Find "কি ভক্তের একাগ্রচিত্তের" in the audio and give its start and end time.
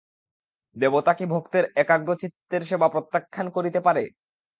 1.13-2.61